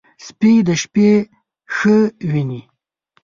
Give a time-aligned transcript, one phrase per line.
[0.25, 1.09] سپي د شپې
[1.75, 1.97] ښه
[2.31, 2.61] ویني.